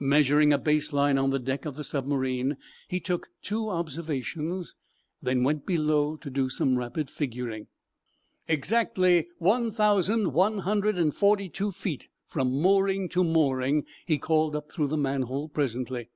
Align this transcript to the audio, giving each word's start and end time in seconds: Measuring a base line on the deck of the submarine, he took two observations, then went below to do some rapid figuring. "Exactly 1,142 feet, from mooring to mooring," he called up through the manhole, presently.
Measuring 0.00 0.52
a 0.52 0.58
base 0.58 0.92
line 0.92 1.16
on 1.18 1.30
the 1.30 1.38
deck 1.38 1.64
of 1.64 1.76
the 1.76 1.84
submarine, 1.84 2.56
he 2.88 2.98
took 2.98 3.30
two 3.42 3.68
observations, 3.70 4.74
then 5.22 5.44
went 5.44 5.64
below 5.66 6.16
to 6.16 6.28
do 6.28 6.48
some 6.48 6.76
rapid 6.76 7.08
figuring. 7.08 7.68
"Exactly 8.48 9.28
1,142 9.38 11.70
feet, 11.70 12.08
from 12.26 12.50
mooring 12.60 13.08
to 13.08 13.22
mooring," 13.22 13.84
he 14.04 14.18
called 14.18 14.56
up 14.56 14.72
through 14.72 14.88
the 14.88 14.96
manhole, 14.96 15.48
presently. 15.48 16.08